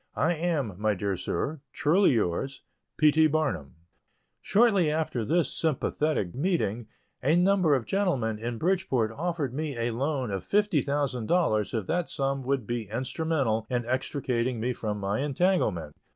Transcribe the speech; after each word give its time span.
I 0.17 0.33
am, 0.33 0.81
my 0.81 0.95
dear 0.95 1.15
Sir, 1.15 1.61
truly 1.73 2.13
yours, 2.13 2.63
P. 2.97 3.11
T. 3.11 3.27
BARNUM. 3.27 3.75
Shortly 4.41 4.89
after 4.89 5.23
this 5.23 5.53
sympathetic 5.53 6.33
meeting, 6.33 6.87
a 7.21 7.35
number 7.35 7.75
of 7.75 7.85
gentlemen 7.85 8.39
in 8.39 8.57
Bridgeport 8.57 9.11
offered 9.11 9.53
me 9.53 9.77
a 9.77 9.91
loan 9.91 10.31
of 10.31 10.43
$50,000 10.43 11.79
if 11.79 11.85
that 11.85 12.09
sum 12.09 12.41
would 12.41 12.65
be 12.65 12.89
instrumental 12.89 13.67
in 13.69 13.85
extricating 13.85 14.59
me 14.59 14.73
from 14.73 14.99
my 14.99 15.19
entanglement. 15.19 15.95